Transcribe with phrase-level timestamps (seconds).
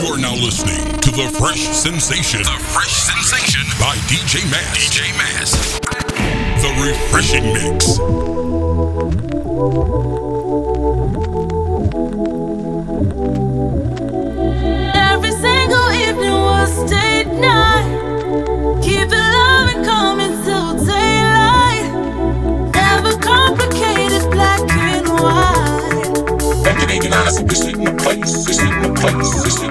[0.00, 2.44] You're now listening to the Fresh Sensation.
[2.44, 4.78] The Fresh Sensation by DJ Mass.
[4.78, 5.80] DJ Mass.
[6.62, 7.98] The refreshing mix.
[14.94, 18.80] Every single evening was date night.
[18.84, 21.90] Keep the loving coming till daylight.
[22.72, 25.58] Never complicated, black and white.
[29.00, 29.67] All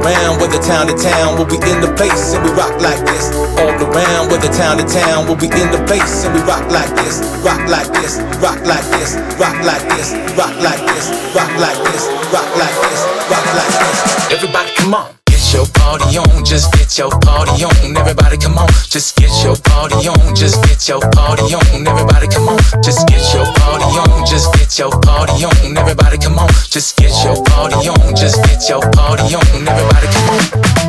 [0.00, 3.32] around, whether town to town, we'll be in the place and we rock like this.
[3.60, 6.90] All around, whether town to town, we'll be in the place and we rock like
[7.04, 7.20] this.
[7.44, 12.04] Rock like this, rock like this, rock like this, rock like this, rock like this,
[12.32, 14.32] rock like this, rock like this.
[14.32, 15.19] Everybody come on.
[15.52, 17.96] Your party on, just get your party on.
[17.96, 21.86] Everybody come on, just get your party on, just get your party on.
[21.86, 25.76] Everybody come on, just get your party on, just get your party on.
[25.76, 29.42] Everybody come on, just get your party on, just get your party on.
[29.42, 30.80] Everybody come on.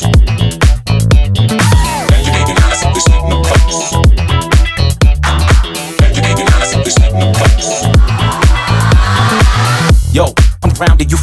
[0.00, 0.19] Yo,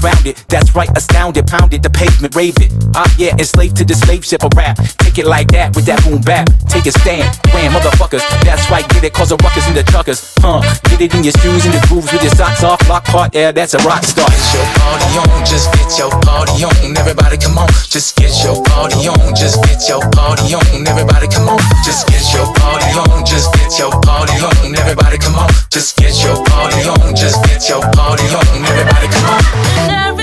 [0.07, 0.43] found it.
[0.49, 2.71] That's right, astounded, pounded the pavement, rave it.
[2.95, 4.77] Ah, yeah, enslaved to the slave ship of rap.
[4.99, 6.47] Take it like that with that boom bap.
[6.67, 7.25] Take a stand,
[7.55, 8.21] wham, motherfuckers.
[8.43, 10.35] That's right, get it, cause the ruckus in the truckers.
[10.39, 10.61] Huh,
[10.91, 12.83] get it in your shoes and the grooves with your socks off.
[12.89, 14.27] Lock part, yeah, that's a rock star.
[14.29, 16.97] Get your party on, just get your party on.
[16.97, 20.87] Everybody come on, just get your party on, just get your party on.
[20.87, 24.75] Everybody come on, just get your party on, just get your party on.
[24.75, 28.45] Everybody come on, just get your party on, just get your party on.
[28.65, 30.16] Everybody come on.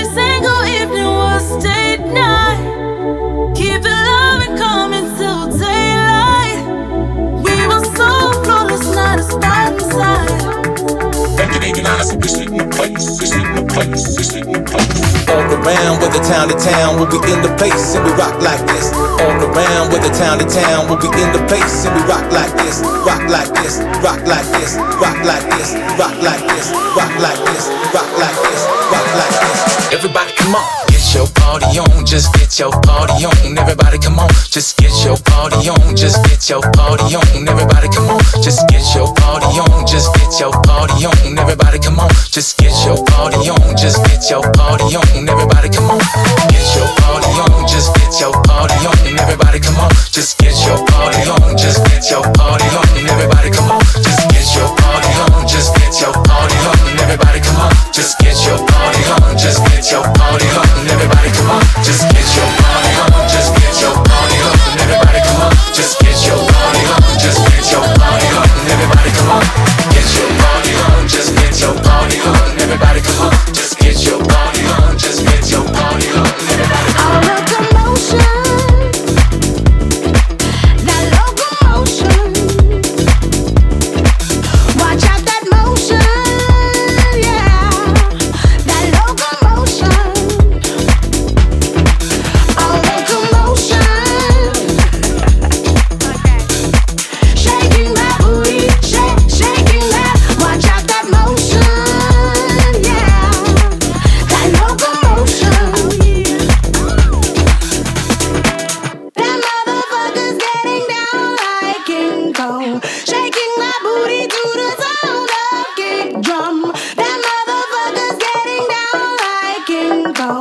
[16.65, 18.89] Town we'll be in the place and we rock like this.
[19.21, 22.51] All around, whether town to town, we'll be in the place and we rock like
[22.57, 22.81] this.
[23.05, 27.65] Rock like this, rock like this, rock like this, rock like this, rock like this,
[27.93, 29.93] rock like this, rock like this.
[29.93, 30.65] Everybody come on.
[30.89, 33.57] Get your party on, just get your party on.
[33.57, 37.47] Everybody come on, just get your party on, just get your party on.
[37.47, 41.39] Everybody come on, just get your party on, just get your party on.
[41.39, 45.29] Everybody come on, just get your party on, just get your party on.
[45.29, 46.01] Everybody come on,
[47.75, 48.95] just get your party on.
[49.19, 52.87] Everybody come on, just get your party on, just get your party on.
[53.03, 56.79] Everybody come on, just get your party on, just get your party on.
[57.03, 60.87] Everybody come on, just get your party on, just get your party on.
[60.87, 64.55] Everybody come on, just get your party on, just get your party on.
[64.79, 68.47] Everybody come on, just get your party on, just get your party on.
[68.71, 69.43] Everybody come on,
[69.91, 72.39] get your party on, just get your party on.
[72.55, 73.14] Everybody come on,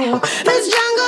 [0.01, 1.04] this jungle.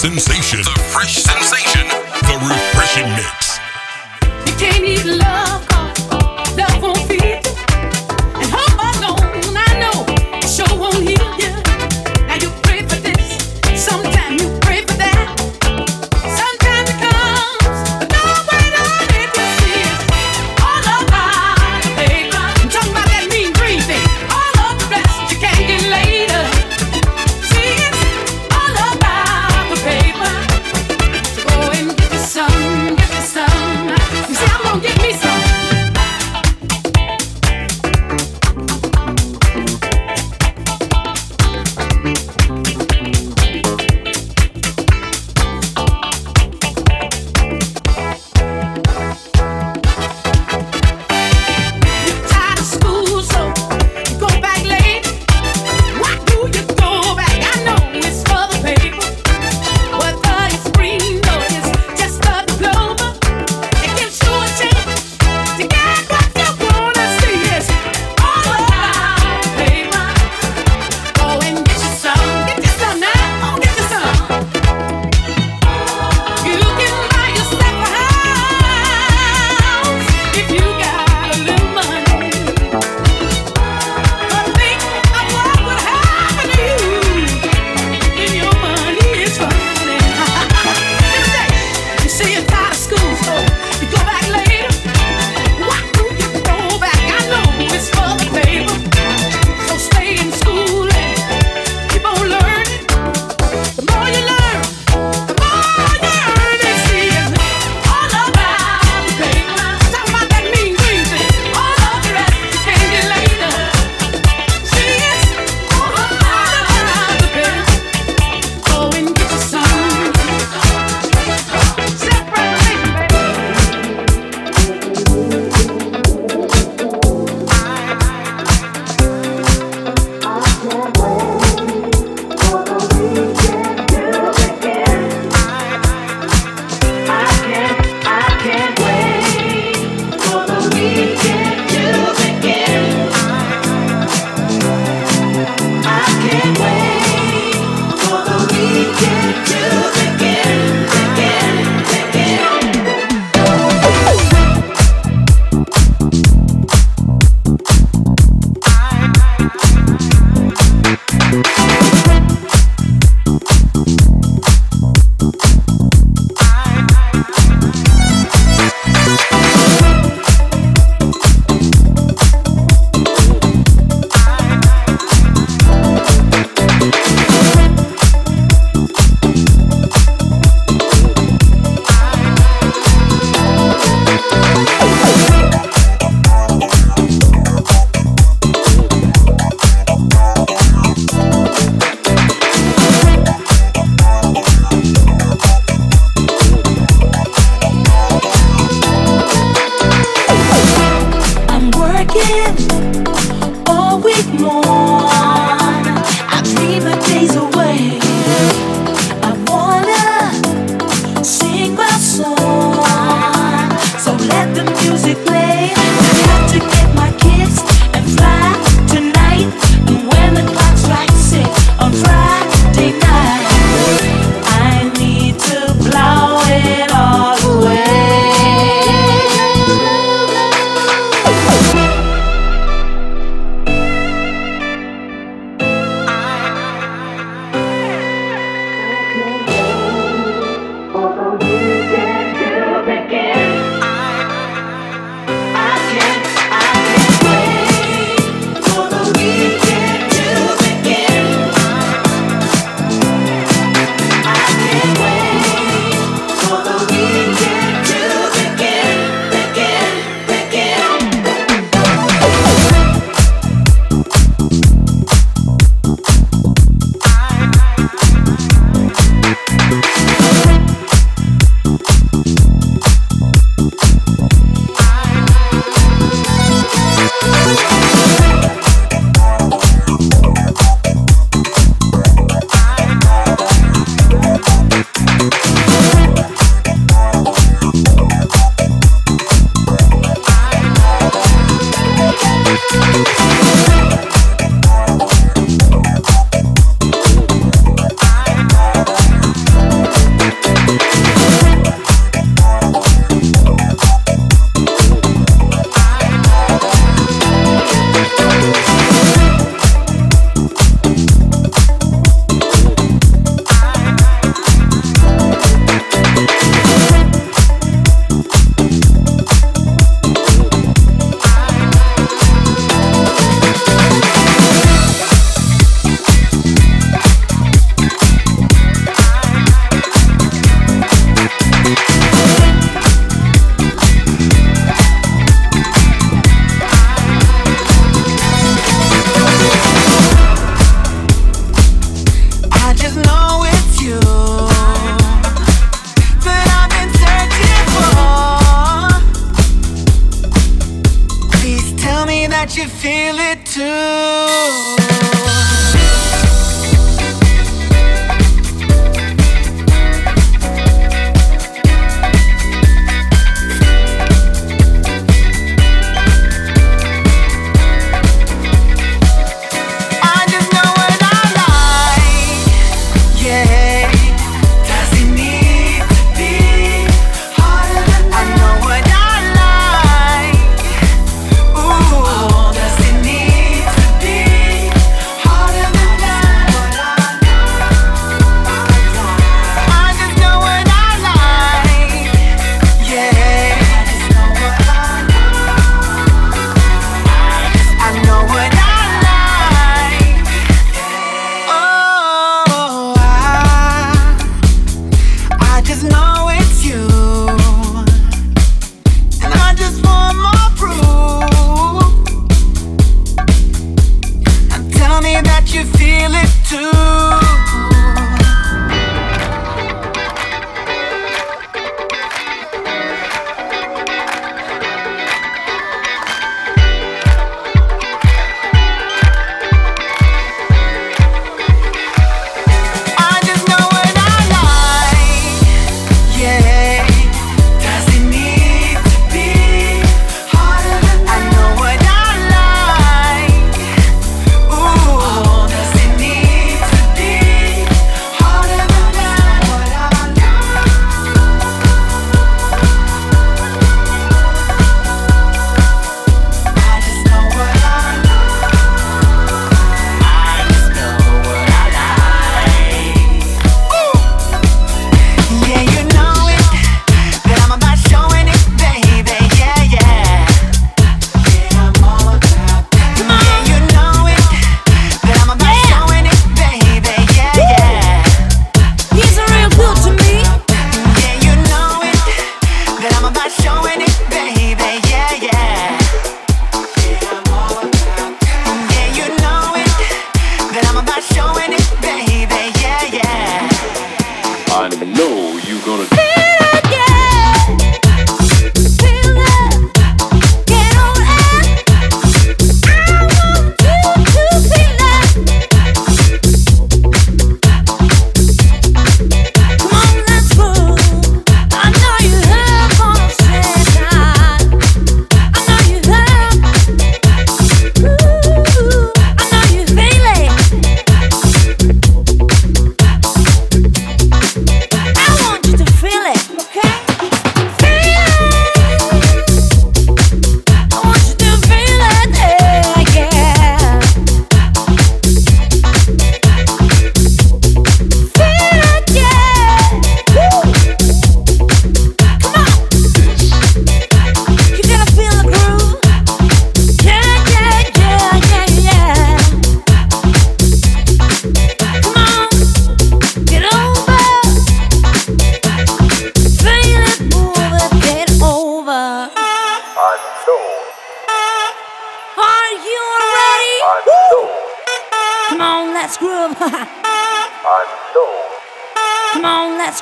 [0.00, 0.60] sensation.
[0.60, 1.86] The fresh sensation.
[2.22, 3.58] The refreshing mix.
[4.46, 5.69] You can't eat love.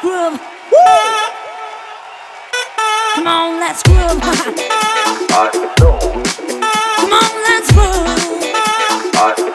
[0.00, 0.40] groove.
[0.70, 0.78] Woo!
[3.14, 4.20] Come on, let's groove.
[6.98, 9.47] Come on, let's groove.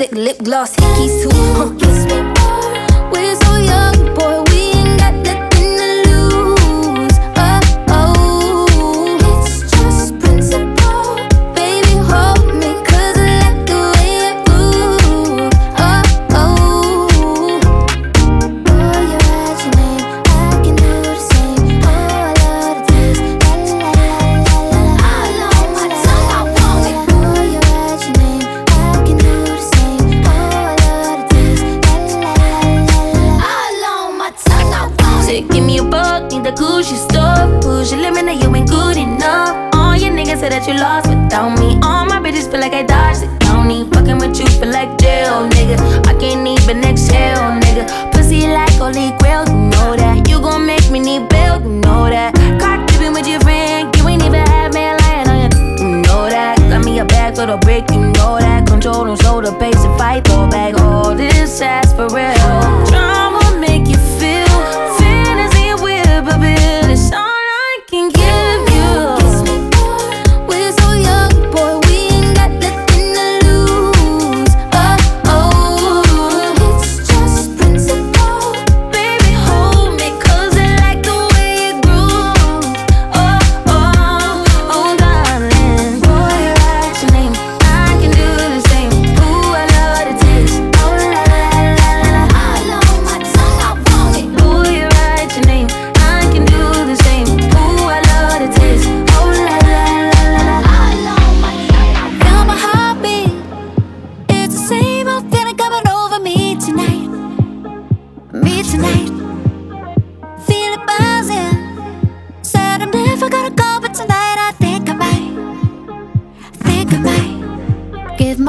[0.00, 1.30] Lipstick, lip gloss, hickeys too.
[1.60, 2.69] Huh.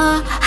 [0.04, 0.41] あ。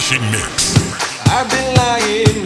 [0.00, 0.76] refreshing mix.
[1.26, 2.39] I've been lying.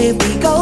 [0.00, 0.59] Did we go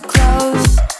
[0.00, 0.95] close.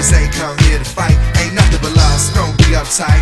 [0.00, 1.16] niggas ain't come here to fight.
[1.44, 3.20] Ain't nothing but love, so don't be uptight.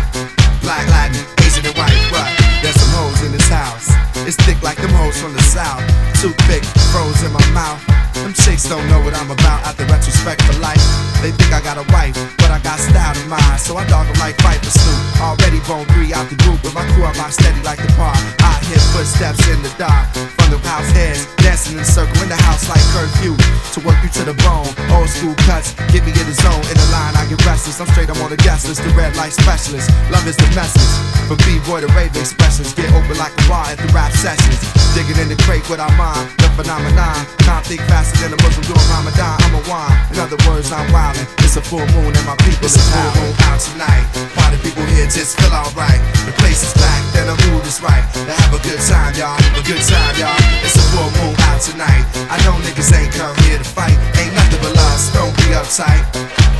[0.61, 2.27] Black Latin, Asian and white, but
[2.63, 3.91] there's some hoes in this house.
[4.27, 5.83] It's thick like them hoes from the south.
[6.21, 7.83] Too thick, froze in my mouth.
[8.15, 10.81] Them chicks don't know what I'm about out the retrospect for life.
[11.21, 13.59] They think I got a wife, but I got style to mind.
[13.59, 15.21] So I dog them like viper for Snoop.
[15.21, 18.19] Already bone three out the group, but my crew cool, my steady like the park.
[18.39, 20.38] I hear footsteps in the dark.
[20.49, 23.37] The house heads dancing in a circle in the house like curfew.
[23.73, 26.63] To work you to the bone, old school cuts, get me in the zone.
[26.69, 27.77] In the line, I get restless.
[27.77, 29.89] I'm straight, I'm on the guest list, the red light specialist.
[30.09, 30.89] Love is the message.
[31.29, 34.57] From B-boy to rave expressions, get open like a bar at the rap sessions.
[34.97, 37.13] Digging in the crate with our mind, the phenomenon.
[37.45, 39.37] Time think faster than a Muslim doing Ramadan.
[39.45, 39.93] I'm a wine.
[40.09, 41.29] In other words, I'm wildin'.
[41.45, 44.05] It's a full moon and my people it's is moon out tonight.
[44.33, 46.01] Why the people here just feel alright?
[46.25, 48.01] The place is black, then the mood is right.
[48.25, 49.37] To have a good time, y'all.
[49.37, 50.38] Have A good time, y'all.
[50.63, 52.03] It's a full moon out tonight.
[52.29, 53.95] I know niggas ain't come here to fight.
[54.19, 56.03] Ain't nothing but love, don't be uptight.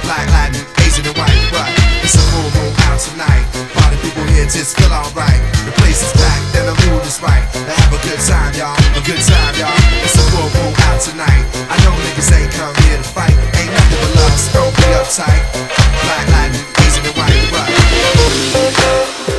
[0.04, 1.70] Black, Latin, Asian, and white, but
[2.02, 3.46] it's a full moon out tonight.
[3.78, 5.42] Party people here just feel alright.
[5.66, 7.46] The place is packed, then the mood is right.
[7.54, 8.78] To have a good time, y'all.
[8.98, 9.78] A good time, y'all.
[10.02, 11.46] It's a full moon out tonight.
[11.70, 13.36] I know niggas ain't come here to fight.
[13.60, 15.44] Ain't nothing but love, don't be uptight.
[16.04, 19.39] Black, Latin, Asian, and white, but.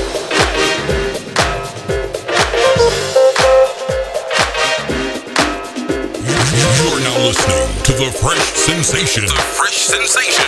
[7.00, 9.24] You're now listening to the Fresh Sensation.
[9.24, 10.44] The Fresh Sensation.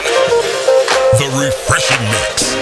[1.16, 2.52] The Refreshing Mix.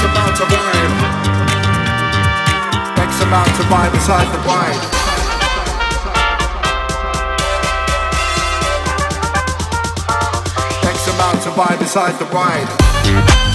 [0.00, 0.94] X amount of vibe.
[2.96, 3.20] X
[3.58, 4.80] to beside the wine.
[10.88, 13.49] X amount to buy beside the ride.